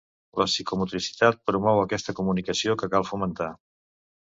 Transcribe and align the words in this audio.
La 0.41 0.47
psicomotricitat 0.47 1.39
promou 1.51 1.85
aquesta 1.85 2.19
comunicació 2.23 2.79
que 2.83 2.95
cal 2.97 3.11
fomentar. 3.15 3.55